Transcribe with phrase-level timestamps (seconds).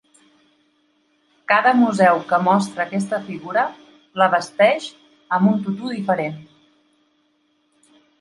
[1.51, 3.65] Cada museu que mostra aquesta figura
[4.21, 4.87] la vesteix
[5.39, 6.41] amb un tutú diferent.